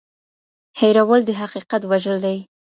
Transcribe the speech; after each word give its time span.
هېرول 0.79 1.21
د 1.25 1.29
حقیقت 1.41 1.81
وژل 1.91 2.17
دي. 2.25 2.37